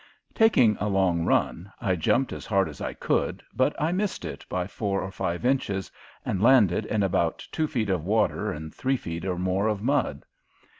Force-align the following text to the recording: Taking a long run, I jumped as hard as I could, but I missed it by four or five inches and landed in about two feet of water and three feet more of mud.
Taking 0.33 0.77
a 0.79 0.87
long 0.87 1.25
run, 1.25 1.71
I 1.79 1.95
jumped 1.95 2.33
as 2.33 2.47
hard 2.47 2.67
as 2.67 2.81
I 2.81 2.93
could, 2.95 3.43
but 3.55 3.79
I 3.79 3.91
missed 3.91 4.25
it 4.25 4.43
by 4.49 4.65
four 4.65 4.99
or 4.99 5.11
five 5.11 5.45
inches 5.45 5.91
and 6.25 6.41
landed 6.41 6.87
in 6.87 7.03
about 7.03 7.47
two 7.51 7.67
feet 7.67 7.91
of 7.91 8.03
water 8.03 8.51
and 8.51 8.73
three 8.73 8.97
feet 8.97 9.25
more 9.25 9.67
of 9.67 9.83
mud. 9.83 10.25